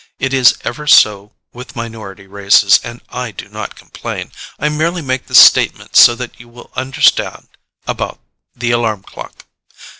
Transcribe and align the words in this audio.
It 0.17 0.33
is 0.33 0.57
ever 0.63 0.87
so 0.87 1.33
with 1.53 1.75
minority 1.75 2.25
races, 2.25 2.79
and 2.83 3.01
I 3.09 3.29
do 3.29 3.47
not 3.49 3.75
complain. 3.75 4.31
I 4.57 4.67
merely 4.67 5.03
make 5.03 5.27
this 5.27 5.37
statement 5.37 5.95
so 5.95 6.15
that 6.15 6.39
you 6.39 6.49
will 6.49 6.71
understand 6.75 7.49
about 7.85 8.19
the 8.55 8.71
alarm 8.71 9.03
clock. 9.03 9.45